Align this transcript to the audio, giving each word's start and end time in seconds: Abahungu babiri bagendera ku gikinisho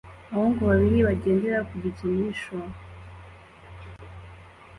Abahungu 0.29 0.61
babiri 0.69 0.97
bagendera 1.07 1.57
ku 1.67 1.73
gikinisho 1.83 2.55